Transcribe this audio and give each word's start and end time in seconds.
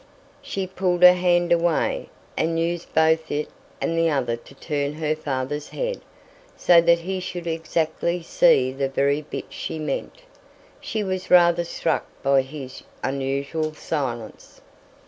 She 0.41 0.65
pulled 0.65 1.03
her 1.03 1.13
hand 1.13 1.51
away, 1.51 2.09
and 2.35 2.59
used 2.59 2.91
both 2.91 3.29
it 3.29 3.49
and 3.79 3.95
the 3.95 4.09
other 4.09 4.35
to 4.35 4.55
turn 4.55 4.93
her 4.93 5.15
father's 5.15 5.69
head, 5.69 6.01
so 6.57 6.81
that 6.81 6.97
he 7.01 7.19
should 7.19 7.45
exactly 7.45 8.23
see 8.23 8.71
the 8.71 8.89
very 8.89 9.21
bit 9.21 9.45
she 9.49 9.77
meant. 9.77 10.23
She 10.79 11.03
was 11.03 11.29
rather 11.29 11.63
struck 11.63 12.07
by 12.23 12.41
his 12.41 12.81
unusual 13.03 13.75
silence. 13.75 14.59